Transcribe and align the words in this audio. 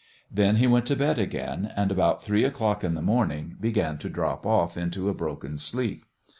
Then 0.31 0.55
he 0.55 0.65
went 0.65 0.87
to 0.87 0.95
bed 0.95 1.19
again, 1.19 1.71
and 1.75 1.91
about 1.91 2.23
three 2.23 2.43
o'clock 2.43 2.83
in 2.83 2.95
the 2.95 3.03
morning 3.03 3.55
began 3.59 3.99
to 3.99 4.09
drop 4.09 4.47
off 4.47 4.75
into 4.75 5.09
a 5.09 5.13
broken 5.13 5.59
sleep. 5.59 6.05